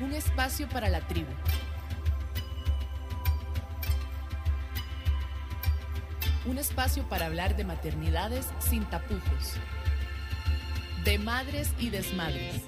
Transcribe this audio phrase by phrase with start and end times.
[0.00, 1.30] un espacio para la tribu.
[6.44, 9.54] Un espacio para hablar de maternidades sin tapujos,
[11.04, 12.62] de madres y desmadres.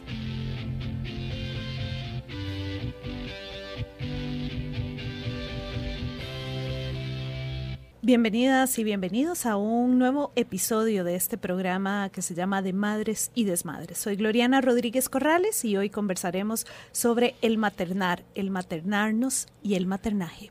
[8.09, 13.31] Bienvenidas y bienvenidos a un nuevo episodio de este programa que se llama De Madres
[13.35, 13.99] y Desmadres.
[13.99, 20.51] Soy Gloriana Rodríguez Corrales y hoy conversaremos sobre el maternar, el maternarnos y el maternaje.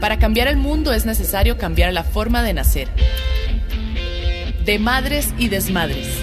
[0.00, 2.88] Para cambiar el mundo es necesario cambiar la forma de nacer.
[4.64, 6.19] De Madres y Desmadres.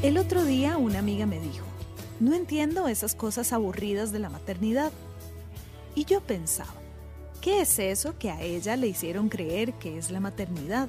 [0.00, 1.66] El otro día una amiga me dijo,
[2.20, 4.92] no entiendo esas cosas aburridas de la maternidad.
[5.96, 6.72] Y yo pensaba,
[7.40, 10.88] ¿qué es eso que a ella le hicieron creer que es la maternidad?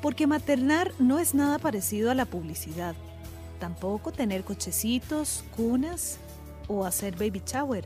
[0.00, 2.96] Porque maternar no es nada parecido a la publicidad,
[3.60, 6.18] tampoco tener cochecitos, cunas
[6.66, 7.84] o hacer baby shower.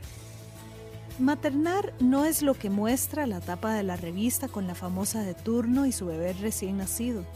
[1.19, 5.35] Maternar no es lo que muestra la tapa de la revista con la famosa de
[5.35, 7.27] turno y su bebé recién nacido.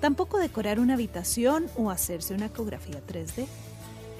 [0.00, 3.46] Tampoco decorar una habitación o hacerse una ecografía 3D.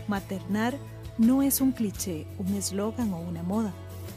[0.08, 0.76] Maternar
[1.18, 3.72] no es un cliché, un eslogan o una moda.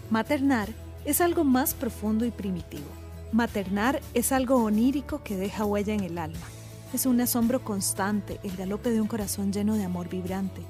[0.09, 0.69] Maternar
[1.05, 2.87] es algo más profundo y primitivo.
[3.31, 6.47] Maternar es algo onírico que deja huella en el alma.
[6.93, 10.61] Es un asombro constante, el galope de un corazón lleno de amor vibrante.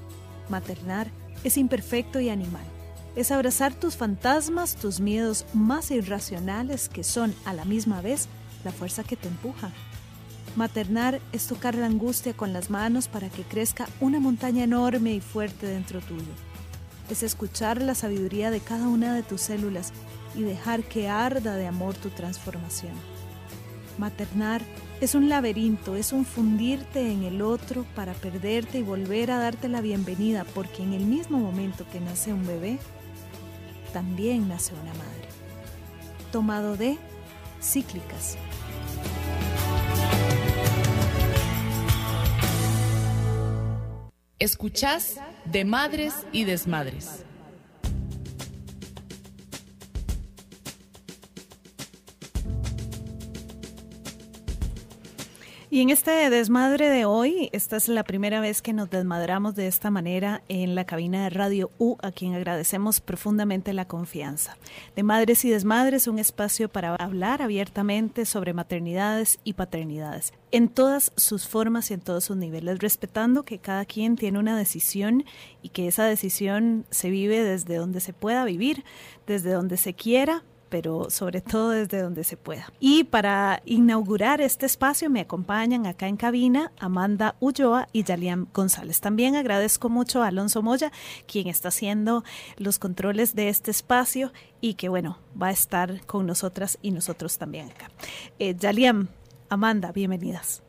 [0.48, 1.10] Maternar
[1.42, 2.64] es imperfecto y animal.
[3.16, 8.28] Es abrazar tus fantasmas, tus miedos más irracionales que son a la misma vez
[8.64, 9.72] la fuerza que te empuja.
[10.54, 15.20] Maternar es tocar la angustia con las manos para que crezca una montaña enorme y
[15.20, 16.32] fuerte dentro tuyo.
[17.08, 19.92] Es escuchar la sabiduría de cada una de tus células
[20.34, 22.92] y dejar que arda de amor tu transformación.
[23.96, 24.62] Maternar
[25.00, 29.68] es un laberinto, es un fundirte en el otro para perderte y volver a darte
[29.68, 32.78] la bienvenida, porque en el mismo momento que nace un bebé,
[33.92, 35.28] también nace una madre.
[36.30, 36.98] Tomado de
[37.62, 38.36] cíclicas.
[44.42, 47.24] Escuchás de Madres y Desmadres.
[55.72, 59.68] Y en este desmadre de hoy, esta es la primera vez que nos desmadramos de
[59.68, 64.58] esta manera en la cabina de Radio U, a quien agradecemos profundamente la confianza.
[64.96, 71.10] De Madres y Desmadres, un espacio para hablar abiertamente sobre maternidades y paternidades, en todas
[71.16, 75.24] sus formas y en todos sus niveles, respetando que cada quien tiene una decisión
[75.62, 78.84] y que esa decisión se vive desde donde se pueda vivir,
[79.26, 82.72] desde donde se quiera, pero sobre todo desde donde se pueda.
[82.80, 89.02] Y para inaugurar este espacio me acompañan acá en cabina Amanda Ulloa y Yaliam González.
[89.02, 90.90] También agradezco mucho a Alonso Moya,
[91.26, 92.24] quien está haciendo
[92.56, 94.32] los controles de este espacio
[94.62, 97.90] y que bueno, va a estar con nosotras y nosotros también acá.
[98.38, 98.56] Eh,
[99.50, 100.62] Amanda, bienvenidas.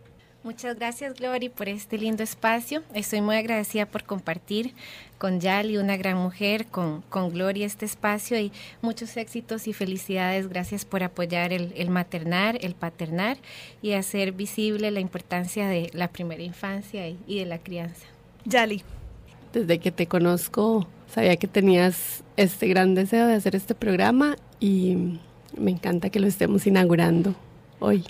[0.43, 2.83] Muchas gracias, Glory, por este lindo espacio.
[2.93, 4.73] Estoy muy agradecida por compartir
[5.17, 10.49] con Yali, una gran mujer, con, con Gloria este espacio y muchos éxitos y felicidades.
[10.49, 13.37] Gracias por apoyar el, el maternar, el paternar
[13.81, 18.05] y hacer visible la importancia de la primera infancia y, y de la crianza.
[18.43, 18.83] Yali.
[19.53, 25.19] Desde que te conozco, sabía que tenías este gran deseo de hacer este programa y
[25.57, 27.33] me encanta que lo estemos inaugurando
[27.79, 28.03] hoy.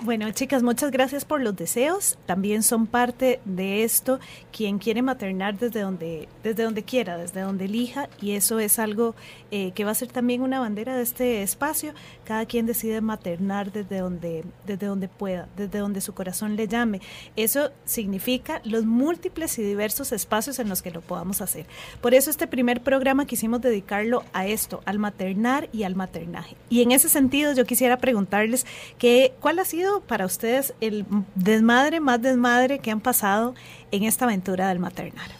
[0.00, 2.18] Bueno, chicas, muchas gracias por los deseos.
[2.24, 4.20] También son parte de esto
[4.52, 9.16] quien quiere maternar desde donde, desde donde quiera, desde donde elija, y eso es algo
[9.50, 11.94] eh, que va a ser también una bandera de este espacio.
[12.24, 17.00] Cada quien decide maternar desde donde, desde donde pueda, desde donde su corazón le llame.
[17.34, 21.66] Eso significa los múltiples y diversos espacios en los que lo podamos hacer.
[22.00, 26.54] Por eso este primer programa quisimos dedicarlo a esto, al maternar y al maternaje.
[26.70, 28.64] Y en ese sentido yo quisiera preguntarles
[28.96, 31.04] que, cuál ha sido para ustedes el
[31.34, 33.54] desmadre más desmadre que han pasado
[33.90, 35.30] en esta aventura del maternar?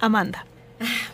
[0.00, 0.46] Amanda.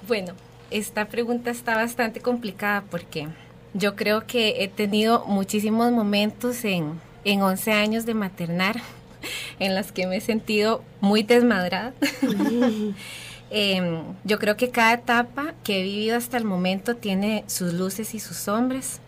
[0.06, 0.34] Bueno,
[0.70, 3.28] esta pregunta está bastante complicada porque
[3.74, 8.80] yo creo que he tenido muchísimos momentos en, en 11 años de maternar
[9.58, 11.92] en las que me he sentido muy desmadrada.
[13.50, 18.14] eh, yo creo que cada etapa que he vivido hasta el momento tiene sus luces
[18.14, 19.00] y sus sombras.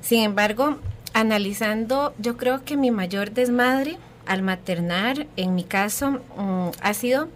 [0.00, 0.78] Sin embargo,
[1.14, 7.28] analizando, yo creo que mi mayor desmadre al maternar, en mi caso, mm, ha sido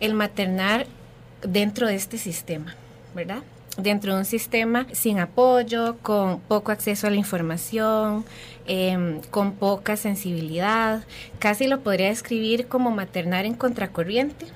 [0.00, 0.86] el maternar
[1.42, 2.74] dentro de este sistema,
[3.14, 3.42] ¿verdad?
[3.76, 8.24] Dentro de un sistema sin apoyo, con poco acceso a la información,
[8.66, 11.04] em, con poca sensibilidad.
[11.38, 14.46] Casi lo podría describir como maternar en contracorriente,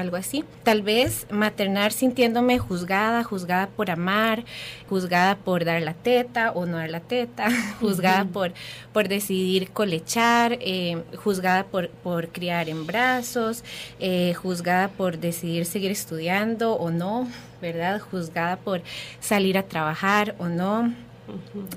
[0.00, 0.44] algo así.
[0.62, 4.44] Tal vez maternar sintiéndome juzgada, juzgada por amar,
[4.88, 7.48] juzgada por dar la teta o no dar la teta,
[7.80, 8.52] juzgada por,
[8.92, 13.64] por decidir colechar, eh, juzgada por, por criar en brazos,
[14.00, 17.28] eh, juzgada por decidir seguir estudiando o no,
[17.60, 18.00] ¿verdad?
[18.00, 18.82] Juzgada por
[19.20, 20.92] salir a trabajar o no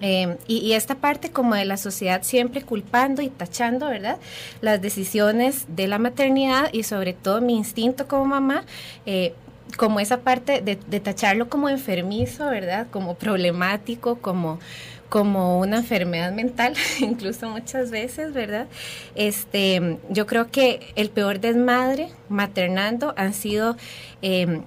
[0.02, 4.18] Em, y, esta parte como de la sociedad siempre culpando y tachando, ¿verdad?
[4.62, 8.63] Las decisiones de la maternidad y sobre todo mi instinto como mamá.
[9.06, 9.34] Eh,
[9.78, 12.88] como esa parte de, tacharlo como enfermizo, ¿verdad?
[12.92, 14.60] Como problemático, como,
[15.10, 18.68] como una enfermedad mental, incluso muchas veces, ¿verdad?
[19.16, 23.75] Este, yo creo que el peor desmadre maternando han sido
[24.22, 24.62] eh,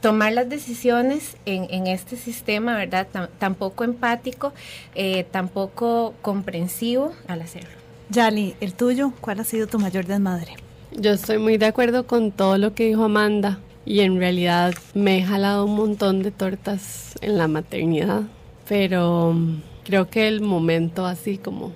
[0.00, 3.06] tomar las decisiones en, este sistema, ¿verdad?
[3.38, 4.52] tampoco empático,
[4.94, 7.70] eh, tampoco comprensivo al hacerlo.
[8.10, 10.54] Yali, el tuyo, ¿cuál ha sido tu mayor desmadre?
[10.92, 15.18] Yo estoy muy de acuerdo con todo lo que dijo Amanda y en realidad me
[15.18, 18.22] he jalado un montón de tortas en la maternidad,
[18.68, 21.72] pero mm, creo que el momento así como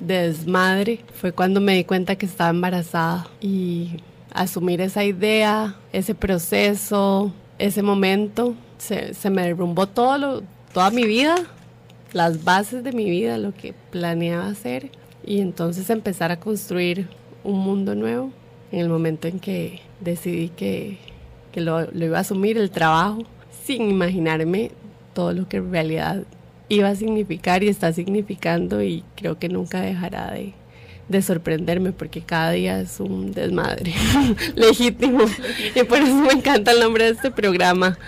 [0.00, 3.98] de desmadre fue cuando me di cuenta que estaba embarazada y
[4.32, 10.42] asumir esa idea, ese proceso, ese momento se, se me derrumbó todo lo,
[10.72, 11.36] toda mi vida,
[12.12, 14.90] las bases de mi vida, lo que planeaba hacer
[15.24, 17.08] y entonces empezar a construir
[17.42, 18.30] un mundo nuevo
[18.72, 20.98] en el momento en que decidí que,
[21.52, 23.22] que lo, lo, iba a asumir el trabajo
[23.64, 24.72] sin imaginarme
[25.14, 26.24] todo lo que en realidad
[26.68, 30.54] iba a significar y está significando y creo que nunca dejará de,
[31.08, 33.92] de sorprenderme porque cada día es un desmadre
[34.54, 35.24] legítimo
[35.74, 37.98] y por eso me encanta el nombre de este programa.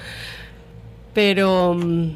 [1.12, 2.10] Pero mm,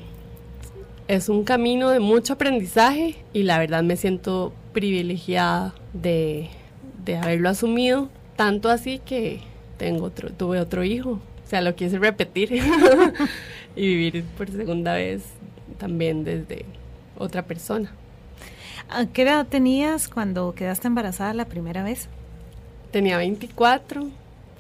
[1.09, 6.49] es un camino de mucho aprendizaje y la verdad me siento privilegiada de,
[7.05, 9.41] de haberlo asumido, tanto así que
[9.77, 12.53] tengo otro, tuve otro hijo, o sea, lo quise repetir
[13.77, 15.23] y vivir por segunda vez
[15.79, 16.65] también desde
[17.19, 17.93] otra persona.
[19.13, 22.09] ¿Qué edad tenías cuando quedaste embarazada la primera vez?
[22.91, 24.09] Tenía 24,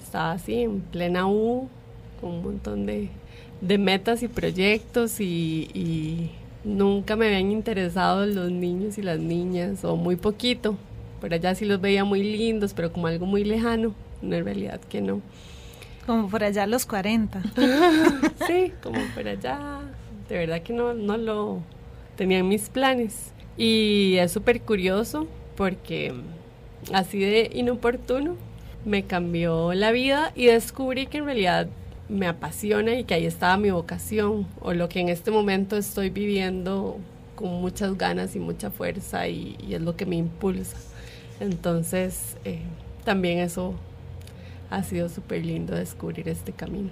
[0.01, 1.69] estaba así en plena U,
[2.21, 3.09] con un montón de,
[3.61, 6.31] metas y proyectos y,
[6.63, 10.77] nunca me habían interesado los niños y las niñas, o muy poquito.
[11.21, 15.01] Por allá sí los veía muy lindos, pero como algo muy lejano, en realidad que
[15.01, 15.23] no.
[16.07, 17.43] Como por allá los 40.
[18.47, 19.81] sí, como por allá.
[20.29, 21.59] De verdad que no, no lo
[22.17, 23.33] tenía en mis planes.
[23.57, 25.27] Y es súper curioso
[25.57, 26.15] porque
[26.93, 28.37] así de inoportuno
[28.85, 31.69] me cambió la vida y descubrí que en realidad
[32.09, 36.11] me apasiona y que ahí estaba mi vocación o lo que en este momento estoy
[36.11, 36.99] viviendo
[37.37, 40.77] con muchas ganas y mucha fuerza y, es lo que me impulsa.
[41.39, 42.61] Entonces, eh,
[43.05, 43.75] también eso
[44.71, 46.91] ha sido súper lindo descubrir este camino.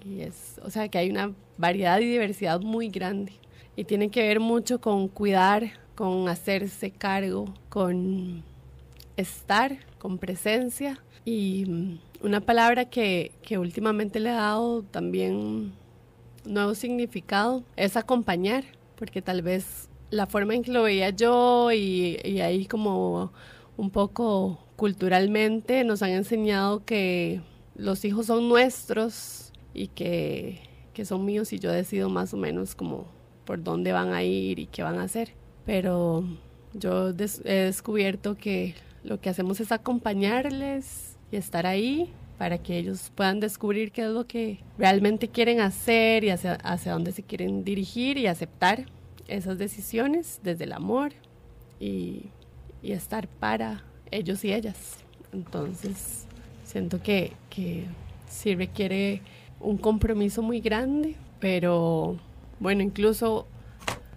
[0.06, 3.32] y es, o sea, que hay una variedad y diversidad muy grande.
[3.74, 8.44] Y tiene que ver mucho con cuidar, con hacerse cargo, con
[9.16, 11.02] estar, con presencia.
[11.24, 15.72] Y mm, una palabra que, que últimamente le ha dado también
[16.44, 18.64] nuevo significado es acompañar,
[18.96, 23.32] porque tal vez la forma en que lo veía yo y, y ahí como
[23.76, 27.40] un poco culturalmente nos han enseñado que
[27.74, 30.60] los hijos son nuestros y que,
[30.94, 33.06] que son míos y yo decido más o menos como
[33.44, 35.32] por dónde van a ir y qué van a hacer.
[35.64, 36.24] Pero
[36.74, 43.10] yo he descubierto que lo que hacemos es acompañarles y estar ahí para que ellos
[43.14, 47.64] puedan descubrir qué es lo que realmente quieren hacer y hacia, hacia dónde se quieren
[47.64, 48.86] dirigir y aceptar
[49.26, 51.12] esas decisiones desde el amor
[51.80, 52.30] y,
[52.82, 54.98] y estar para ellos y ellas.
[55.32, 56.26] Entonces,
[56.64, 57.84] siento que, que
[58.28, 59.22] sí requiere
[59.60, 62.16] un compromiso muy grande, pero
[62.60, 63.46] bueno, incluso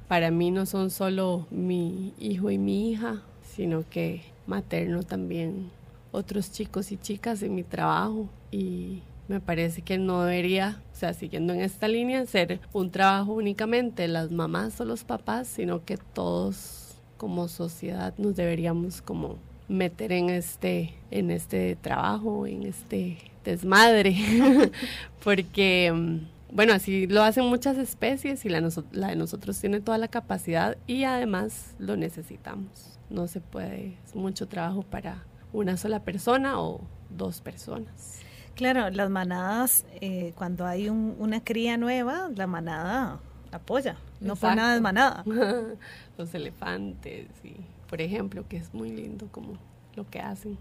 [0.08, 5.70] para mí no son solo mi hijo y mi hija, sino que materno también
[6.12, 11.14] otros chicos y chicas en mi trabajo y me parece que no debería, o sea,
[11.14, 15.98] siguiendo en esta línea, ser un trabajo únicamente las mamás o los papás, sino que
[15.98, 19.38] todos como sociedad nos deberíamos como
[19.70, 24.18] meter en este, en este trabajo, en este desmadre,
[25.24, 29.98] porque, mm, bueno, así lo hacen muchas especies y la, la de nosotros tiene toda
[29.98, 33.00] la capacidad y además lo necesitamos.
[33.10, 35.24] No se puede, es mucho trabajo para
[35.54, 38.20] una sola persona o dos personas.
[38.56, 43.20] Claro, las manadas, eh, cuando hay una cría nueva, la manada
[43.52, 45.24] apoya, no por nada es manada.
[46.18, 47.56] Los elefantes, y,
[47.90, 49.54] por ejemplo, que es muy lindo como
[49.96, 50.58] lo que hacen.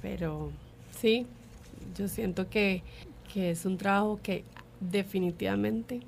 [0.00, 0.50] Pero
[0.98, 1.26] sí,
[1.96, 2.82] yo siento que,
[3.32, 4.44] que es un trabajo que
[4.80, 6.00] definitivamente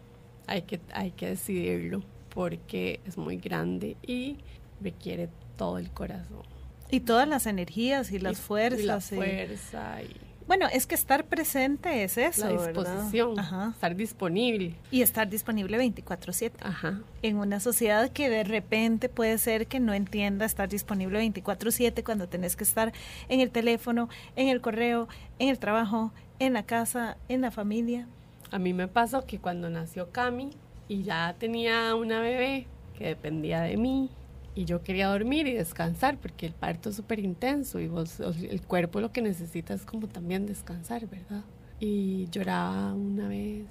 [0.46, 4.36] hay que, hay que decidirlo porque es muy grande y
[4.80, 6.42] requiere todo el corazón.
[6.90, 8.80] Y todas las energías y las fuerzas.
[8.80, 10.02] Y la fuerza.
[10.02, 10.25] Y...
[10.46, 12.46] Bueno, es que estar presente es eso.
[12.48, 14.74] La disposición, estar disponible.
[14.92, 16.52] Y estar disponible 24/7.
[16.62, 17.00] Ajá.
[17.22, 22.28] En una sociedad que de repente puede ser que no entienda estar disponible 24/7 cuando
[22.28, 22.92] tenés que estar
[23.28, 25.08] en el teléfono, en el correo,
[25.40, 28.06] en el trabajo, en la casa, en la familia.
[28.52, 30.50] A mí me pasó que cuando nació Cami
[30.86, 34.10] y ya tenía una bebé que dependía de mí,
[34.56, 38.62] y yo quería dormir y descansar porque el parto es súper intenso y vos, el
[38.62, 41.44] cuerpo lo que necesita es como también descansar, ¿verdad?
[41.78, 43.66] Y lloraba una vez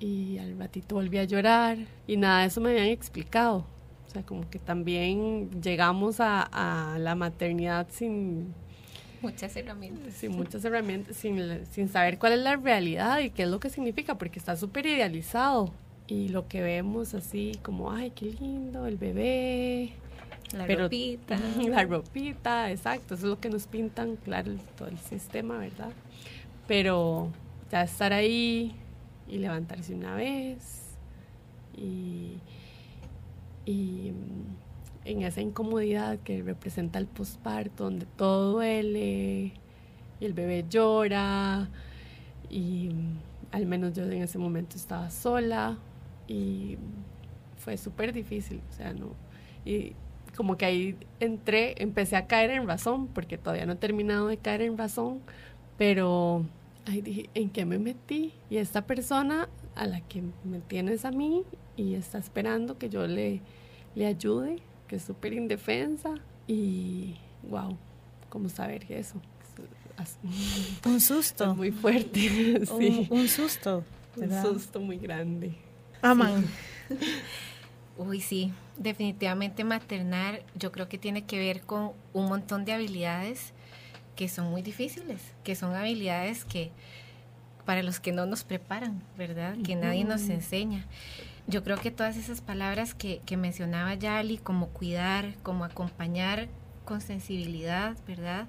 [0.00, 3.66] y al ratito volví a llorar y nada de eso me habían explicado.
[4.08, 8.54] O sea, como que también llegamos a, a la maternidad sin...
[9.20, 10.14] Muchas herramientas.
[10.14, 13.68] Sin muchas herramientas, sin, sin saber cuál es la realidad y qué es lo que
[13.68, 15.70] significa, porque está súper idealizado.
[16.06, 19.92] Y lo que vemos así como, ay, qué lindo, el bebé,
[20.52, 21.38] la ropita.
[21.68, 23.14] La ropita, exacto.
[23.14, 25.92] Eso es lo que nos pintan, claro, todo el sistema, ¿verdad?
[26.66, 27.30] Pero
[27.70, 28.74] ya estar ahí
[29.28, 30.96] y levantarse una vez
[31.76, 32.38] y,
[33.64, 39.52] y mm, en esa incomodidad que representa el posparto, donde todo duele
[40.20, 41.68] y el bebé llora
[42.48, 43.18] y mm,
[43.52, 45.78] al menos yo en ese momento estaba sola
[46.26, 46.76] y
[47.58, 49.14] fue súper difícil, o sea, no.
[49.64, 49.94] Y
[50.40, 54.38] como que ahí entré, empecé a caer en razón, porque todavía no he terminado de
[54.38, 55.20] caer en razón,
[55.76, 56.46] pero
[56.86, 58.32] ahí dije, ¿en qué me metí?
[58.48, 61.44] Y esta persona a la que me tienes a mí
[61.76, 63.42] y está esperando que yo le,
[63.94, 66.14] le ayude, que es súper indefensa
[66.46, 67.76] y wow,
[68.30, 69.20] ¿cómo saber eso?
[70.86, 71.54] Un susto.
[71.54, 72.18] muy fuerte,
[72.78, 73.06] sí.
[73.10, 73.84] Un, susto.
[74.16, 75.52] Un susto muy grande.
[76.00, 76.46] Aman.
[78.00, 83.52] Uy, sí, definitivamente maternar yo creo que tiene que ver con un montón de habilidades
[84.16, 86.70] que son muy difíciles, que son habilidades que
[87.66, 89.54] para los que no nos preparan, ¿verdad?
[89.66, 90.86] Que nadie nos enseña.
[91.46, 96.48] Yo creo que todas esas palabras que, que mencionaba Yali, como cuidar, como acompañar
[96.86, 98.48] con sensibilidad, ¿verdad?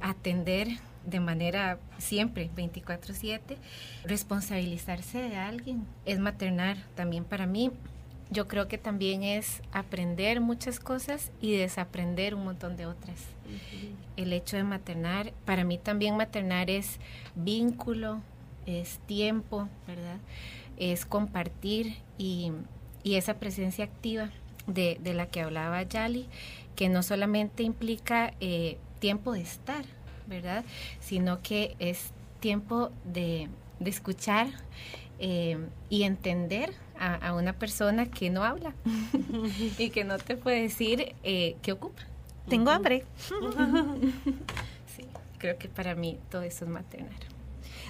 [0.00, 0.66] Atender
[1.06, 3.58] de manera siempre 24/7,
[4.02, 7.70] responsabilizarse de alguien, es maternar también para mí
[8.30, 13.16] yo creo que también es aprender muchas cosas y desaprender un montón de otras.
[14.16, 16.98] El hecho de maternar, para mí también maternar es
[17.34, 18.20] vínculo,
[18.66, 20.18] es tiempo, ¿verdad?
[20.76, 22.52] Es compartir y,
[23.04, 24.28] esa presencia activa
[24.66, 26.26] de, la que hablaba Yali,
[26.76, 29.86] que no solamente implica eh, tiempo de estar,
[30.26, 30.62] ¿verdad?
[31.00, 33.48] Sino que es tiempo de,
[33.80, 34.48] de escuchar
[35.20, 35.56] eh,
[35.88, 38.72] y entender a, una persona que no habla
[39.78, 42.02] y que no te puede decir eh, qué ocupa.
[42.48, 43.04] Tengo hambre.
[44.96, 45.04] sí,
[45.38, 47.20] creo que para mí todo eso es maternar.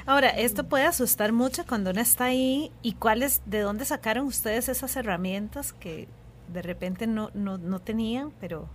[0.07, 4.69] Ahora, esto puede asustar mucho cuando uno está ahí y cuáles, de dónde sacaron ustedes
[4.69, 6.09] esas herramientas que
[6.53, 8.69] de repente no, no, no tenían, pero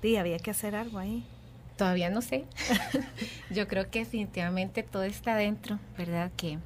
[0.00, 1.24] sí, había que hacer algo ahí.
[1.76, 2.44] Todavía no sé.
[3.50, 6.30] Yo creo que definitivamente todo está dentro, ¿verdad?
[6.36, 6.58] Que,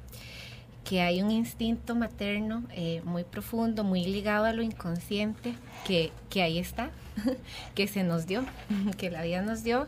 [0.87, 5.53] que hay un instinto materno eh, muy profundo, muy ligado a lo inconsciente,
[5.85, 6.91] que, que ahí está,
[7.75, 8.45] que se nos dio,
[8.97, 9.87] que la vida nos dio.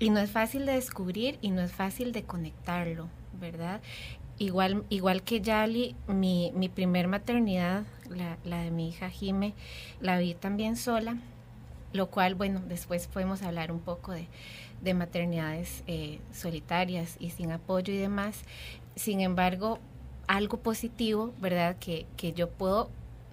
[0.00, 3.06] Y no es fácil de descubrir y no es fácil de conectarlo,
[3.40, 3.80] ¿verdad?
[4.36, 9.54] Igual, igual que Yali, mi, mi primer maternidad, la, la de mi hija Jime,
[10.00, 11.16] la vi también sola,
[11.92, 14.26] lo cual, bueno, después podemos hablar un poco de,
[14.82, 18.42] de maternidades eh, solitarias y sin apoyo y demás.
[18.96, 19.78] Sin embargo,
[20.26, 21.76] algo positivo, ¿verdad?
[21.78, 22.90] Que, que yo puedo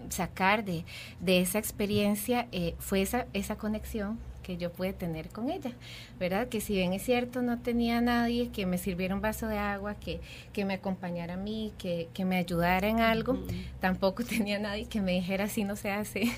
[0.10, 0.86] sacar de,
[1.20, 5.72] de esa experiencia eh, fue esa, esa conexión que yo pude tener con ella,
[6.20, 6.48] ¿verdad?
[6.48, 9.96] Que si bien es cierto, no tenía nadie que me sirviera un vaso de agua,
[9.96, 10.20] que,
[10.54, 13.38] que me acompañara a mí, que, que me ayudara en algo,
[13.80, 16.32] tampoco tenía nadie que me dijera así no se hace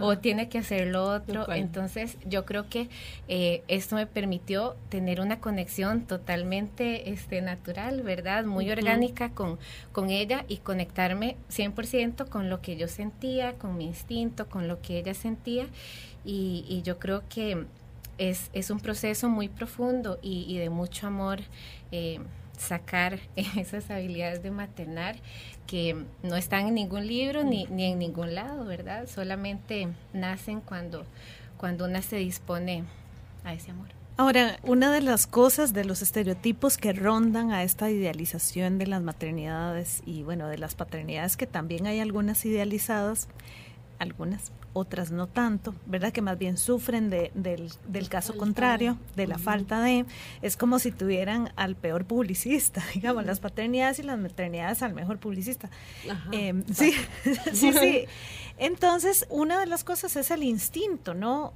[0.00, 1.50] o tiene que hacer lo otro.
[1.52, 2.88] Entonces yo creo que
[3.28, 8.44] eh, esto me permitió tener una conexión totalmente este, natural, ¿verdad?
[8.44, 9.58] Muy orgánica con,
[9.92, 14.80] con ella y conectarme 100% con lo que yo sentía, con mi instinto, con lo
[14.80, 15.66] que ella sentía
[16.24, 17.66] y, yo creo que
[18.18, 21.40] es, es, un proceso muy profundo y, de mucho amor
[21.92, 22.20] eh,
[22.58, 25.16] sacar esas habilidades de maternar
[25.66, 29.06] que no están en ningún libro ni, ni en ningún lado, ¿verdad?
[29.08, 31.04] Solamente nacen cuando,
[31.56, 32.84] cuando una se dispone
[33.44, 33.88] a ese amor.
[34.20, 39.00] Ahora, una de las cosas de los estereotipos que rondan a esta idealización de las
[39.00, 43.28] maternidades y bueno, de las paternidades, que también hay algunas idealizadas,
[44.00, 46.10] algunas, otras no tanto, ¿verdad?
[46.10, 50.06] Que más bien sufren de, del, del caso contrario, de la falta de,
[50.42, 55.18] es como si tuvieran al peor publicista, digamos, las paternidades y las maternidades al mejor
[55.18, 55.70] publicista.
[56.32, 56.92] Em, sí,
[57.52, 58.04] sí, sí.
[58.58, 61.52] Entonces, una de las cosas es el instinto, ¿no?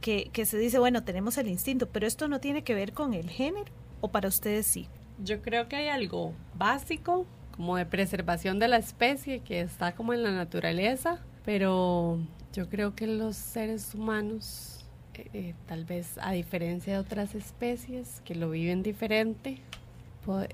[0.00, 3.14] Que, que se dice, bueno, tenemos el instinto, pero esto no tiene que ver con
[3.14, 4.88] el género, o para ustedes sí.
[5.22, 10.12] Yo creo que hay algo básico, como de preservación de la especie, que está como
[10.12, 12.18] en la naturaleza, pero
[12.52, 18.22] yo creo que los seres humanos, eh, eh, tal vez a diferencia de otras especies
[18.24, 19.58] que lo viven diferente,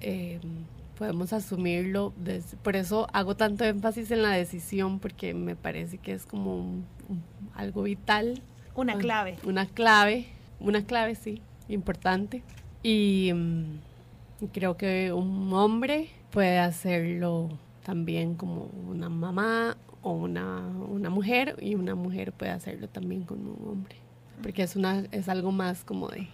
[0.01, 0.41] em,
[0.99, 2.13] podemos asumirlo.
[2.63, 6.83] por eso hago tanto énfasis en la decisión, porque me parece que es como
[7.55, 8.43] algo vital.
[8.75, 9.37] Una clave.
[9.45, 10.27] Una clave,
[10.59, 12.43] una clave, sí, importante.
[12.83, 17.51] Y mm, creo que un hombre puede hacerlo
[17.85, 23.41] también como una mamá o una, una mujer y una mujer puede hacerlo también con
[23.41, 23.97] un hombre
[24.43, 26.29] porque es una es algo más como de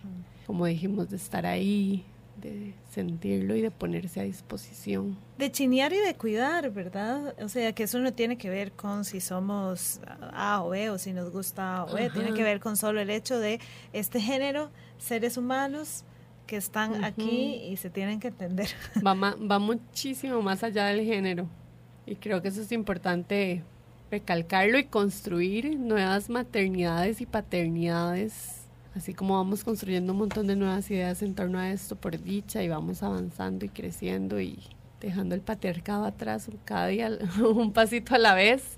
[0.46, 2.04] como dijimos de estar ahí
[2.40, 5.16] de sentirlo y de ponerse a disposición.
[5.38, 7.34] De chinear y de cuidar, ¿verdad?
[7.42, 10.00] O sea, que eso no tiene que ver con si somos
[10.34, 13.00] A o B o si nos gusta A o B, tiene que ver con solo
[13.00, 13.58] el hecho de
[13.92, 16.04] este género, seres humanos
[16.46, 18.68] que están aquí y se tienen que entender.
[19.06, 21.48] Va, va muchísimo más allá del género.
[22.06, 23.64] Y creo que eso es importante
[24.10, 28.62] recalcarlo y construir nuevas maternidades y paternidades,
[28.94, 32.62] así como vamos construyendo un montón de nuevas ideas en torno a esto por dicha
[32.62, 34.60] y vamos avanzando y creciendo y
[35.00, 37.10] dejando el patriarcado atrás cada día
[37.42, 38.76] un pasito a la vez.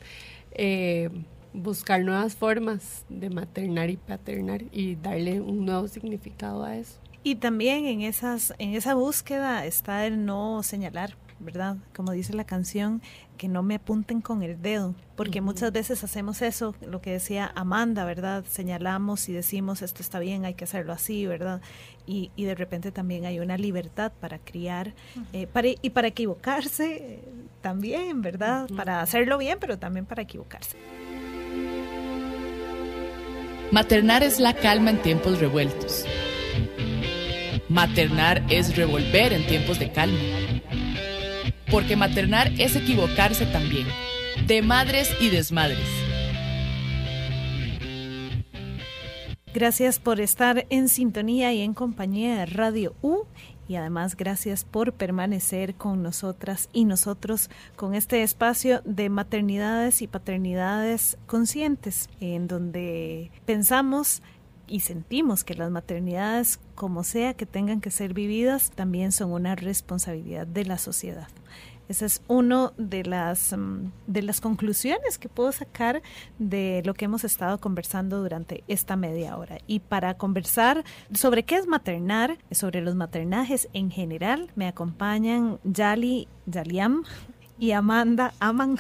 [0.52, 1.10] Eh,
[1.52, 7.00] buscar nuevas formas de maternar y paternar y darle un nuevo significado a eso.
[7.22, 11.76] Y también en esas en esa búsqueda está el no señalar ¿verdad?
[11.94, 13.02] Como dice la canción,
[13.36, 17.52] que no me apunten con el dedo, porque muchas veces hacemos eso, lo que decía
[17.54, 18.44] Amanda, ¿verdad?
[18.48, 21.60] Señalamos y decimos esto está bien, hay que hacerlo así, ¿verdad?
[22.06, 24.94] Y, y de repente también hay una libertad para criar
[25.32, 27.24] eh, para, y para equivocarse eh,
[27.60, 28.68] también, ¿verdad?
[28.76, 30.76] Para hacerlo bien, pero también para equivocarse.
[33.70, 36.06] Maternar es la calma en tiempos revueltos.
[37.68, 40.18] Maternar es revolver en tiempos de calma
[41.70, 43.86] porque maternar es equivocarse también,
[44.46, 45.86] de madres y desmadres.
[49.54, 53.24] Gracias por estar en sintonía y en compañía de Radio U
[53.66, 60.06] y además gracias por permanecer con nosotras y nosotros con este espacio de maternidades y
[60.06, 64.22] paternidades conscientes en donde pensamos
[64.68, 69.56] y sentimos que las maternidades, como sea que tengan que ser vividas, también son una
[69.56, 71.28] responsabilidad de la sociedad.
[71.88, 76.02] Esa es una de las, mm, de las conclusiones que puedo sacar
[76.38, 79.58] de lo que hemos estado conversando durante esta media hora.
[79.66, 86.28] Y para conversar sobre qué es maternar, sobre los maternajes en general, me acompañan Yali,
[86.44, 87.04] Yaliam,
[87.58, 88.78] y Amanda aman.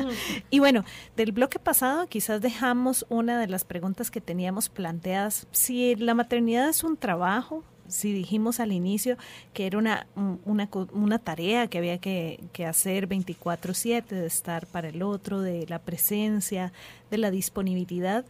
[0.50, 0.84] y bueno,
[1.16, 5.46] del bloque pasado quizás dejamos una de las preguntas que teníamos planteadas.
[5.50, 9.16] Si la maternidad es un trabajo, si dijimos al inicio
[9.52, 10.06] que era una,
[10.44, 15.66] una, una tarea que había que, que hacer 24/7, de estar para el otro, de
[15.68, 16.72] la presencia,
[17.10, 18.24] de la disponibilidad,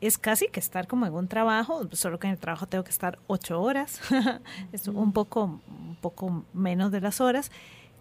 [0.00, 2.90] es casi que estar como en un trabajo, solo que en el trabajo tengo que
[2.90, 4.00] estar ocho horas,
[4.72, 7.52] es un poco, un poco menos de las horas.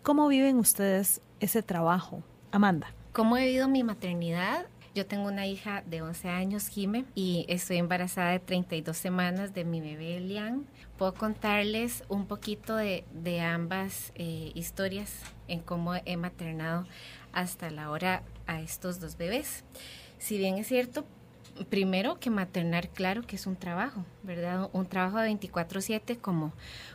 [0.04, 2.24] ¿Cómo viven ustedes ese trabajo?
[2.52, 2.92] Amanda.
[3.14, 4.66] ¿Cómo he vivido mi maternidad?
[4.96, 9.64] Yo tengo una hija de 11 años, Jime, y estoy embarazada de 32 semanas de
[9.64, 10.66] mi bebé Elian.
[10.98, 13.06] Puedo contarles un poquito de,
[13.42, 16.88] ambas eh, historias en cómo he maternado
[17.32, 19.64] hasta la hora a estos dos bebés.
[20.18, 21.06] Si bien es cierto,
[21.70, 24.68] primero que maternar, claro que es un trabajo, ¿verdad?
[24.74, 26.54] Un trabajo de 24/7 como,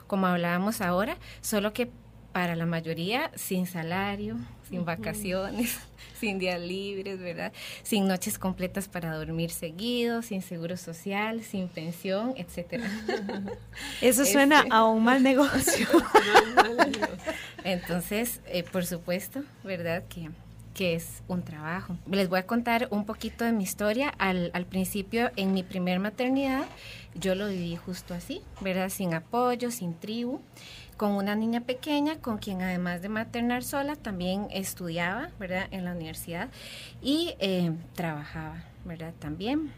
[0.09, 1.89] como hablábamos ahora, solo que
[2.37, 4.37] para la mayoría sin salario,
[4.69, 5.79] sin vacaciones,
[6.21, 7.51] sin días libres, ¿verdad?
[7.83, 12.85] Sin noches completas para dormir seguido, sin seguro social, sin pensión, etcétera.
[14.03, 15.89] Eso suena este a un mal negocio.
[17.65, 20.05] Entonces, eh, por supuesto, ¿verdad?
[20.07, 20.29] Que
[20.75, 21.97] que es un trabajo.
[22.11, 24.11] Les voy a contar un poquito de mi historia.
[24.19, 26.67] Al, al, principio, en mi primer maternidad,
[27.15, 28.91] yo lo viví justo así, ¿verdad?
[28.91, 30.43] Sin apoyo, sin tribu
[30.97, 35.67] con una niña pequeña con quien además de maternar sola también estudiaba, ¿verdad?
[35.71, 36.49] En la universidad
[37.03, 39.13] y eh, trabajaba, ¿verdad?
[39.19, 39.73] También.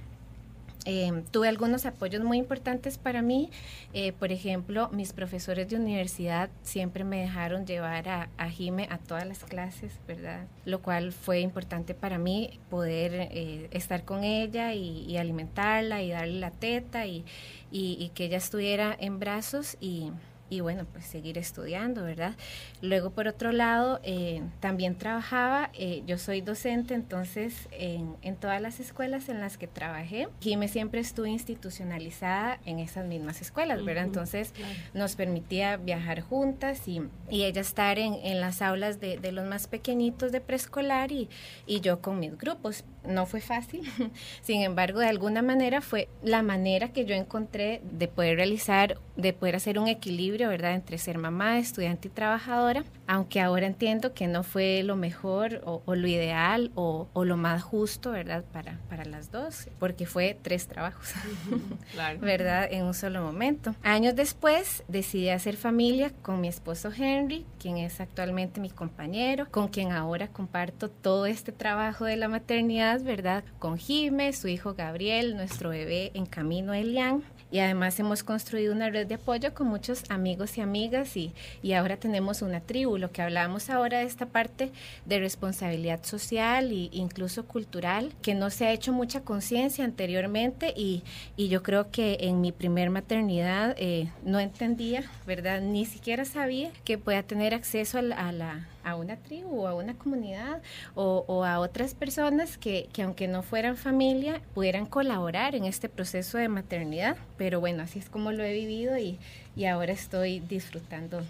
[0.85, 3.51] Eh, tuve algunos apoyos muy importantes para mí.
[3.93, 8.97] Eh, por ejemplo, mis profesores de universidad siempre me dejaron llevar a, a Jime a
[8.97, 10.47] todas las clases, ¿verdad?
[10.65, 13.29] Lo cual fue importante para mí poder
[13.73, 17.25] estar con ella y, alimentarla y darle la teta y,
[17.71, 20.13] y que ella estuviera en brazos y
[20.51, 22.35] y bueno, pues seguir estudiando, ¿verdad?
[22.81, 28.61] Luego, por otro lado, eh, también trabajaba, eh, yo soy docente, entonces en, en, todas
[28.61, 34.05] las escuelas en las que trabajé, Jime siempre estuve institucionalizada en esas mismas escuelas, ¿verdad?
[34.05, 34.53] Entonces
[34.95, 39.47] nos permitía viajar juntas y, y ella estar en, en las aulas de, de, los
[39.47, 41.29] más pequeñitos de preescolar y,
[41.67, 42.85] y yo con mis grupos.
[43.09, 43.83] No fue fácil,
[44.43, 49.33] sin embargo, de alguna manera fue la manera que yo encontré de poder realizar, de
[49.33, 54.27] poder hacer un equilibrio ¿verdad?, entre ser mamá, estudiante y trabajadora, aunque ahora entiendo que
[54.27, 59.31] no fue lo mejor o, lo ideal o, lo más justo, ¿verdad?, para, para las
[59.31, 61.13] dos, porque fue tres trabajos,
[62.21, 63.75] ¿verdad?, en un solo momento.
[63.83, 69.69] Años después decidí hacer familia con mi esposo Henry, quien es actualmente mi compañero, con
[69.69, 75.37] quien ahora comparto todo este trabajo de la maternidad, ¿verdad?, con Jime, su hijo Gabriel,
[75.37, 80.05] nuestro bebé en camino Elian, y además hemos construido una red de apoyo con muchos
[80.11, 81.33] amigos y amigas y,
[81.63, 84.71] y ahora tenemos una tribu, lo que hablábamos ahora de esta parte
[85.07, 91.03] de responsabilidad social e incluso cultural, que no se ha hecho mucha conciencia anteriormente y,
[91.37, 95.63] y, yo creo que en mi primer maternidad eh, no entendía, ¿verdad?
[95.63, 100.63] Ni siquiera sabía que pueda tener acceso a la una tribu o a una comunidad
[100.95, 106.39] o, a otras personas que, que, aunque no fueran familia pudieran colaborar en este proceso
[106.39, 107.17] de maternidad.
[107.37, 109.19] Pero bueno, así es como lo he vivido y,
[109.57, 111.23] y ahora estoy disfrutando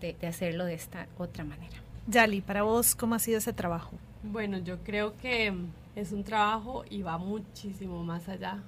[0.00, 1.76] de, de hacerlo de esta otra manera.
[2.06, 3.92] Yali, para vos, ¿cómo ha sido ese trabajo?
[4.22, 5.52] Bueno, yo creo que
[5.94, 8.62] es un trabajo y va muchísimo más allá.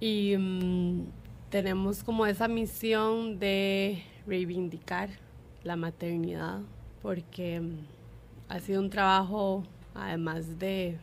[0.00, 1.06] Y mm,
[1.50, 5.08] tenemos como esa misión de reivindicar
[5.62, 6.60] la maternidad
[7.04, 7.80] porque mm,
[8.48, 9.62] ha sido un trabajo,
[9.94, 10.98] además de,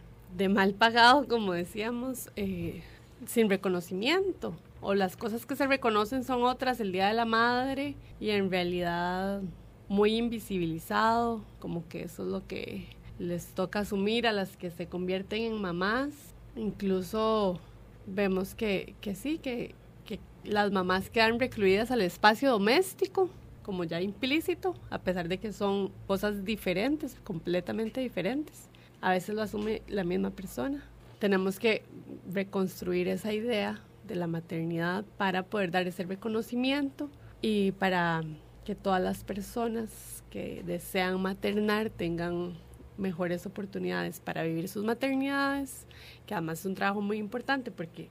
[0.50, 2.82] mal pagado, como decíamos, eh,
[3.28, 4.56] sin reconocimiento.
[4.82, 8.50] O las cosas que se reconocen son otras, el Día de la Madre, y en
[8.50, 9.42] realidad
[9.90, 12.88] muy invisibilizado, como que eso es lo que
[13.20, 16.10] les toca asumir a las que se convierten en mamás.
[16.56, 17.60] Incluso
[18.08, 23.30] vemos que, que sí, que, que las mamás quedan recluidas al espacio doméstico
[23.72, 28.68] como ya implícito, a pesar de que son cosas diferentes, completamente diferentes.
[29.00, 30.84] A veces lo asume la misma persona.
[31.20, 31.84] Tenemos que
[32.30, 37.10] reconstruir esa idea de la maternidad para poder dar ese reconocimiento
[37.42, 38.26] y para
[38.66, 42.58] que todas las personas que desean maternar tengan
[42.98, 45.86] mejores oportunidades para vivir sus maternidades,
[46.26, 48.10] que además es un trabajo muy importante porque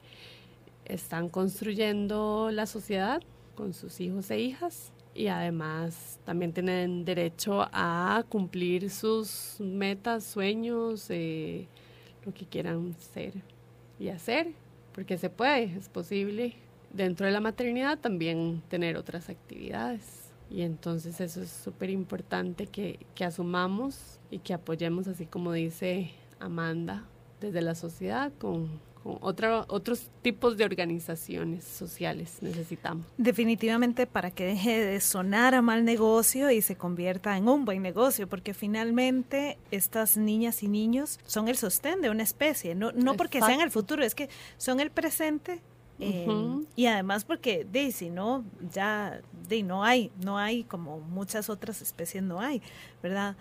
[0.87, 3.21] están construyendo la sociedad
[3.55, 11.07] con sus hijos e hijas y además también tienen derecho a cumplir sus metas, sueños,
[11.11, 11.67] eh,
[12.25, 13.35] lo que quieran ser
[13.99, 14.53] y hacer,
[14.95, 16.55] porque se puede, es posible
[16.93, 20.33] dentro de la maternidad también tener otras actividades.
[20.51, 26.11] Y entonces eso es súper importante que, que asumamos y que apoyemos, así como dice
[26.41, 27.05] Amanda,
[27.41, 28.69] desde la sociedad con
[29.05, 33.07] otros tipos de organizaciones sociales necesitamos.
[33.17, 37.83] Definitivamente para que deje de sonar a mal negocio y se convierta en un buen
[37.83, 43.15] negocio, porque finalmente estas niñas y niños son el sostén de una especie, no, no
[43.15, 45.61] porque sean el futuro, es que son el presente.
[46.03, 46.27] Eh,
[46.77, 51.83] y además porque de si no ya de no hay no hay como muchas otras
[51.83, 52.63] especies no hay
[53.03, 53.37] verdad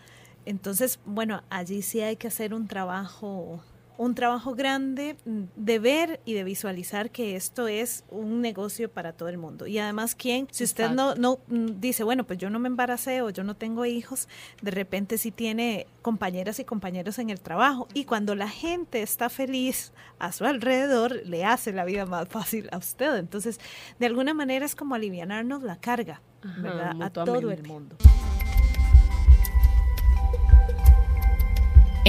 [0.45, 3.61] entonces bueno allí sí hay que hacer un trabajo
[3.99, 9.11] un trabajo grande mm, de ver y de visualizar que esto es un negocio para
[9.11, 9.67] todo el mundo.
[9.67, 10.47] Y además, ¿quién?
[10.51, 13.57] Si usted no, no mm, dice, bueno, pues yo no me embaracé o yo no
[13.57, 14.29] tengo hijos,
[14.61, 17.89] de repente sí tiene compañeras y compañeros en el trabajo.
[17.93, 22.69] Y cuando la gente está feliz a su alrededor, le hace la vida más fácil
[22.71, 23.17] a usted.
[23.17, 23.59] Entonces,
[23.99, 26.95] de alguna manera es como alivianarnos la carga, ¿verdad?
[27.01, 27.97] A todo el mundo.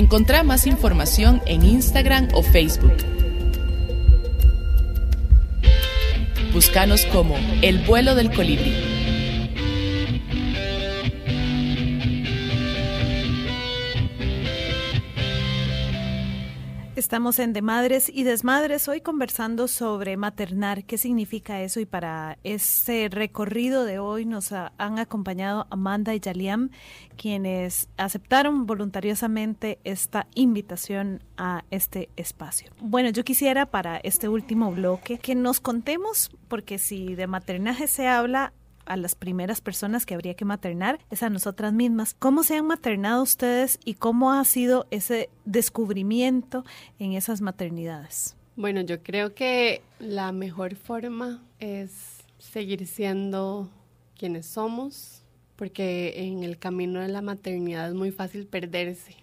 [0.00, 2.96] Encontrá más información en Instagram o Facebook.
[6.54, 8.99] Búscanos como El vuelo del colibrí.
[17.00, 22.36] Estamos en De Madres y Desmadres hoy conversando sobre maternar, qué significa eso y para
[22.44, 26.68] ese recorrido de hoy nos han acompañado Amanda y Yaliam,
[27.16, 32.70] quienes aceptaron voluntariosamente esta invitación a este espacio.
[32.82, 38.08] Bueno, yo quisiera para este último bloque que nos contemos, porque si de maternaje se
[38.08, 38.52] habla,
[38.90, 42.16] a las primeras personas que habría que maternar es a nosotras mismas.
[42.18, 46.64] ¿Cómo se han maternado ustedes y cómo ha sido ese descubrimiento
[46.98, 48.36] en esas maternidades?
[48.56, 53.70] Bueno, yo creo que la mejor forma es seguir siendo
[54.18, 55.22] quienes somos,
[55.54, 59.14] porque en el camino de la maternidad es muy fácil perderse.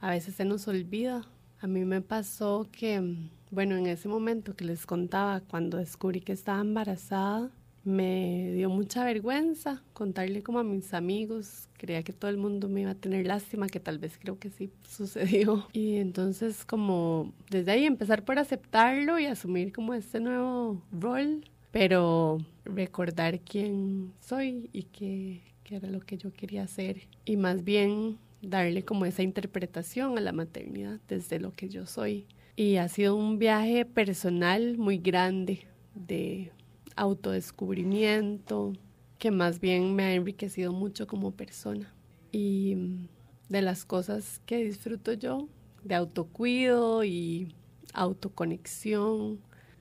[0.00, 1.26] A veces se nos olvida.
[1.60, 3.16] A mí me pasó que,
[3.50, 7.50] bueno, en ese momento que les contaba, cuando descubrí que estaba embarazada,
[7.86, 11.68] me dio mucha vergüenza contarle como a mis amigos.
[11.78, 14.50] Creía que todo el mundo me iba a tener lástima, que tal vez creo que
[14.50, 15.68] sí sucedió.
[15.72, 22.38] Y entonces como desde ahí empezar por aceptarlo y asumir como este nuevo rol, pero
[22.64, 27.06] recordar quién soy y qué, qué era lo que yo quería hacer.
[27.24, 32.26] Y más bien darle como esa interpretación a la maternidad desde lo que yo soy.
[32.56, 36.50] Y ha sido un viaje personal muy grande de
[36.96, 38.72] autodescubrimiento,
[39.18, 41.92] que más bien me ha enriquecido mucho como persona.
[42.32, 43.08] Y mm,
[43.48, 45.48] de las cosas que disfruto yo,
[45.84, 47.54] de autocuido y
[47.92, 49.38] autoconexión,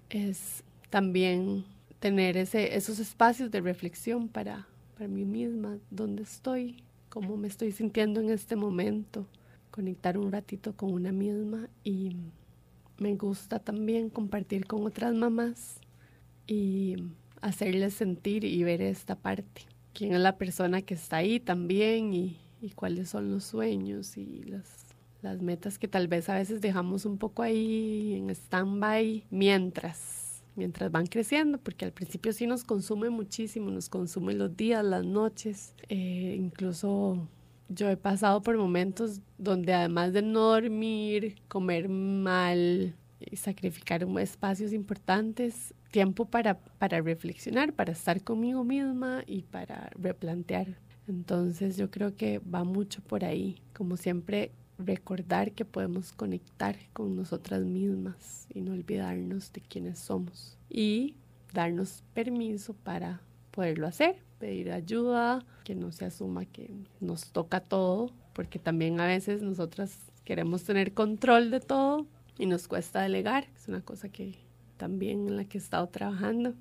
[0.09, 1.65] es también
[1.99, 7.71] tener ese, esos espacios de reflexión para, para mí misma, dónde estoy, cómo me estoy
[7.71, 9.25] sintiendo en este momento,
[9.71, 12.15] conectar un ratito con una misma y
[12.97, 15.81] me gusta también compartir con otras mamás
[16.47, 16.95] y
[17.41, 19.61] hacerles sentir y ver esta parte.
[19.93, 22.37] Quién es la persona que está ahí también y,
[22.73, 27.41] cuáles son los sueños y las, metas que tal vez a veces dejamos un poco
[27.41, 33.89] ahí en stand-by mientras, mientras van creciendo, porque al principio sí nos consume muchísimo, nos
[33.89, 37.27] consume los días, las noches, eh, incluso
[37.69, 44.73] yo he pasado por momentos donde además de no dormir, comer mal, y sacrificar espacios
[44.73, 50.77] importantes, tiempo para, para reflexionar, para estar conmigo misma y para replantear.
[51.07, 57.15] Entonces yo creo que va mucho por ahí, como siempre recordar que podemos conectar con
[57.15, 60.57] nosotras mismas y no olvidarnos de quiénes somos.
[60.69, 61.15] Y
[61.53, 68.11] darnos permiso para poderlo hacer, pedir ayuda, que no se asuma que nos toca todo,
[68.33, 72.05] porque también a veces nosotras queremos tener control de todo
[72.37, 74.44] y nos cuesta delegar, es una cosa que
[74.77, 76.53] también en la que he estado trabajando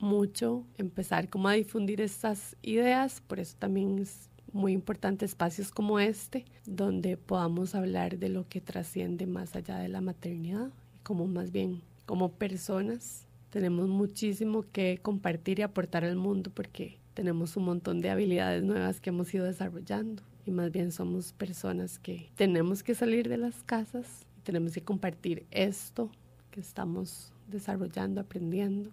[0.00, 5.98] mucho, empezar como a difundir estas ideas, por eso también es muy importante espacios como
[5.98, 10.70] este, donde podamos hablar de lo que trasciende más allá de la maternidad,
[11.02, 17.56] como más bien como personas tenemos muchísimo que compartir y aportar al mundo porque tenemos
[17.56, 20.22] un montón de habilidades nuevas que hemos ido desarrollando.
[20.46, 25.46] Y más bien somos personas que tenemos que salir de las casas, tenemos que compartir
[25.50, 26.10] esto
[26.50, 28.90] que estamos desarrollando, aprendiendo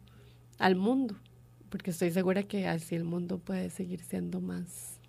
[0.57, 1.15] al mundo,
[1.69, 4.99] porque estoy segura que así el mundo puede seguir siendo más,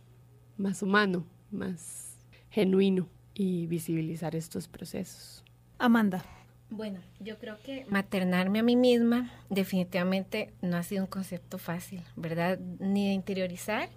[0.56, 2.16] más humano, más
[2.50, 5.44] genuino y visibilizar estos procesos.
[5.78, 6.24] Amanda.
[6.70, 12.00] Bueno, yo creo que maternarme a mí misma definitivamente no ha sido un concepto fácil,
[12.14, 12.60] ¿verdad?
[12.78, 13.88] Ni de interiorizar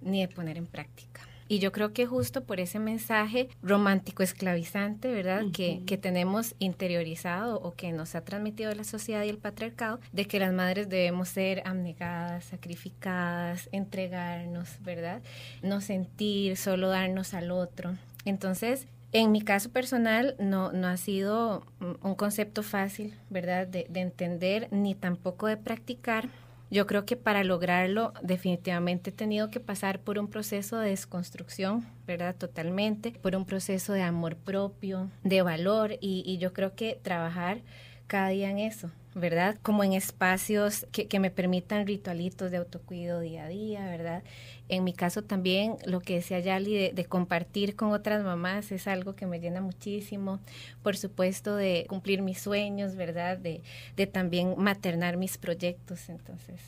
[0.00, 1.13] ni de poner en práctica.
[1.48, 5.42] Y yo creo que justo por ese mensaje romántico esclavizante, ¿verdad?
[5.52, 10.26] que, que, tenemos interiorizado o que nos ha transmitido la sociedad y el patriarcado, de
[10.26, 15.22] que las madres debemos ser abnegadas, sacrificadas, entregarnos, ¿verdad?
[15.62, 17.94] No sentir, solo darnos al otro.
[18.24, 21.64] Entonces, en mi caso personal no, no ha sido
[22.02, 26.28] un concepto fácil, ¿verdad?, de, de, entender ni tampoco de practicar.
[26.74, 31.86] Yo creo que para lograrlo definitivamente he tenido que pasar por un proceso de desconstrucción,
[32.04, 32.34] ¿verdad?
[32.34, 37.60] Totalmente, por un proceso de amor propio, de valor y, y yo creo que trabajar
[38.06, 39.56] cada día en eso, ¿verdad?
[39.62, 44.22] Como en espacios que, me permitan ritualitos de autocuido día a día, ¿verdad?
[44.68, 48.86] En mi caso también lo que decía Yali de, de, compartir con otras mamás es
[48.88, 50.40] algo que me llena muchísimo.
[50.82, 53.38] Por supuesto de cumplir mis sueños, ¿verdad?
[53.38, 53.62] De,
[53.96, 56.60] de también maternar mis proyectos, entonces.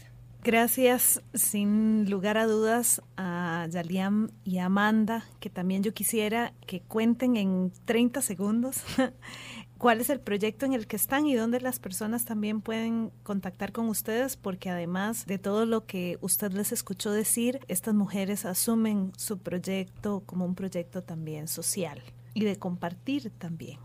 [0.46, 6.82] Gracias, sin lugar a dudas, a Yaliam y a Amanda, que también yo quisiera que
[6.82, 8.84] cuenten en 30 segundos
[9.78, 13.72] cuál es el proyecto en el que están y dónde las personas también pueden contactar
[13.72, 19.12] con ustedes, porque además de todo lo que usted les escuchó decir, estas mujeres asumen
[19.16, 22.02] su proyecto como un proyecto también social
[22.34, 23.78] y de compartir también.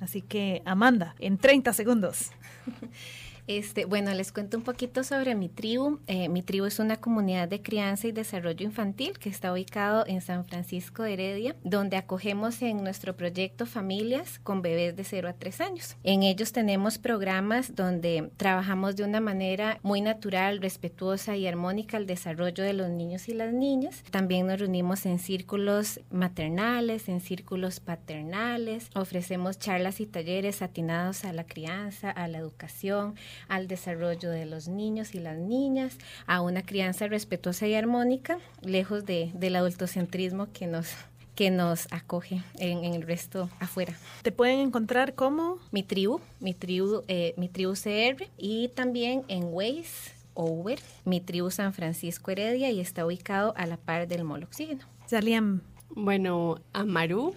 [0.00, 2.30] Así que, Amanda, en 30 segundos.
[3.46, 6.00] Este, bueno, les cuento un poquito sobre mi tribu.
[6.08, 10.20] Eh, mi tribu es una comunidad de crianza y desarrollo infantil que está ubicado en
[10.20, 15.32] San Francisco de Heredia, donde acogemos en nuestro proyecto familias con bebés de 0 a
[15.32, 15.96] 3 años.
[16.02, 22.06] En ellos tenemos programas donde trabajamos de una manera muy natural, respetuosa y armónica el
[22.06, 24.02] desarrollo de los niños y las niñas.
[24.10, 28.90] También nos reunimos en círculos maternales, en círculos paternales.
[28.94, 33.14] Ofrecemos charlas y talleres atinados a la crianza, a la educación,
[33.48, 39.04] al desarrollo de los niños y las niñas, a una crianza respetuosa y armónica, lejos
[39.06, 40.94] de, del adultocentrismo que nos
[41.34, 43.94] que nos acoge en, en, el resto afuera.
[44.22, 45.58] ¿Te pueden encontrar como?
[45.70, 51.20] Mi tribu, mi tribu, eh, mi tribu CR y también en Waze o Uber, mi
[51.20, 54.86] tribu San Francisco Heredia y está ubicado a la par del Molo Oxígeno.
[55.06, 55.60] Saliam.
[55.90, 57.34] Bueno, Amaru,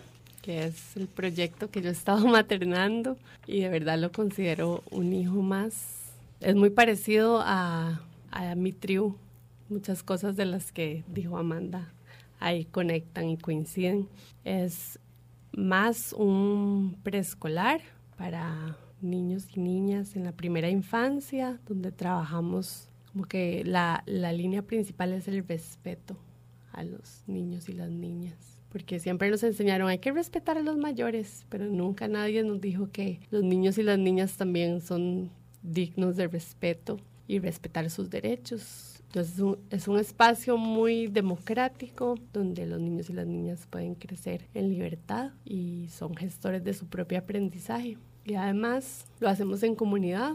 [0.49, 5.41] es el proyecto que yo he estado maternando y de verdad lo considero un hijo
[5.41, 6.13] más.
[6.39, 9.15] Es muy parecido a, a mi tribu.
[9.69, 11.93] Muchas cosas de las que dijo Amanda
[12.39, 14.07] ahí conectan y coinciden.
[14.43, 14.99] Es
[15.51, 17.81] más un preescolar
[18.17, 24.62] para niños y niñas en la primera infancia, donde trabajamos como que la, la línea
[24.62, 26.17] principal es el respeto
[26.71, 30.77] a los niños y las niñas porque siempre nos enseñaron hay que respetar a los
[30.77, 35.29] mayores, pero nunca nadie nos dijo que los niños y las niñas también son
[35.63, 39.01] dignos de respeto y respetar sus derechos.
[39.08, 43.95] Entonces es un, es un, espacio muy democrático donde los niños y las niñas pueden
[43.95, 47.97] crecer en libertad y son gestores de su propio aprendizaje.
[48.23, 50.34] Y además lo hacemos en comunidad.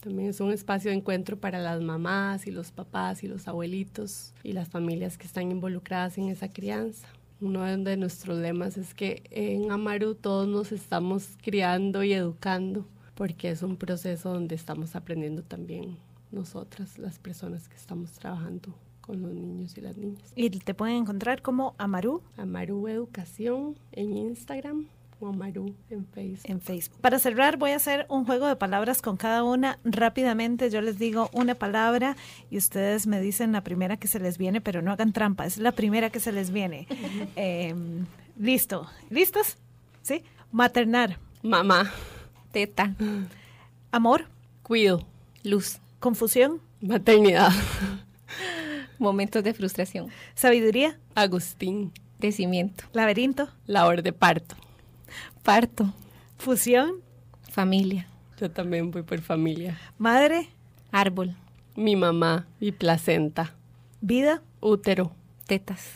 [0.00, 4.32] También es un espacio de encuentro para las mamás y los papás y los abuelitos
[4.42, 7.08] y las familias que están involucradas en esa crianza.
[7.40, 13.50] Uno de nuestros lemas es que en Amaru todos nos estamos criando y educando porque
[13.50, 15.96] es un proceso donde estamos aprendiendo también
[16.32, 20.32] nosotras, las personas que estamos trabajando con los niños y las niñas.
[20.34, 22.22] ¿Y te pueden encontrar como Amaru?
[22.36, 24.86] Amaru Educación en Instagram
[25.20, 26.50] en Facebook.
[26.50, 27.00] En Facebook.
[27.00, 29.78] Para cerrar voy a hacer un juego de palabras con cada una.
[29.84, 32.16] Rápidamente yo les digo una palabra
[32.50, 35.58] y ustedes me dicen la primera que se les viene, pero no hagan trampa, es
[35.58, 36.86] la primera que se les viene.
[37.36, 37.74] eh,
[38.38, 38.88] listo.
[39.10, 39.56] ¿Listos?
[40.02, 40.22] ¿Sí?
[40.52, 41.18] Maternar.
[41.42, 41.90] Mamá.
[42.52, 42.94] Teta.
[43.90, 44.26] Amor.
[44.62, 45.06] Cuido.
[45.42, 45.78] Luz.
[45.98, 46.60] Confusión.
[46.80, 47.50] Maternidad.
[48.98, 50.08] Momentos de frustración.
[50.34, 50.98] Sabiduría.
[51.14, 51.92] Agustín.
[52.20, 52.84] Crecimiento.
[52.92, 53.48] Laberinto.
[53.66, 54.56] Labor de parto.
[55.46, 55.94] Parto.
[56.38, 57.02] Fusión.
[57.52, 58.08] Familia.
[58.36, 59.78] Yo también voy por familia.
[59.96, 60.48] Madre.
[60.90, 61.36] Árbol.
[61.76, 62.48] Mi mamá.
[62.58, 63.54] Mi placenta.
[64.00, 64.42] Vida.
[64.60, 65.12] Útero.
[65.46, 65.86] Tetas.